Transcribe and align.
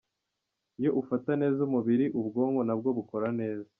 Iyo 0.79 0.91
ufata 1.01 1.31
neza 1.41 1.59
umubiri, 1.67 2.05
ubwonko 2.19 2.61
nabwo 2.67 2.89
bukora 2.97 3.27
neza”. 3.39 3.69